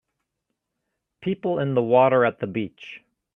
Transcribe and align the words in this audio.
People 1.21 1.59
in 1.59 1.75
the 1.75 1.83
water 1.83 2.25
at 2.25 2.39
the 2.39 2.47
beach 2.47 3.03